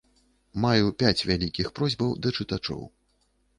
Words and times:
Маю 0.63 0.87
пяць 1.03 1.25
вялікіх 1.31 1.71
просьбаў 1.81 2.17
да 2.25 2.35
чытачоў. 2.39 2.83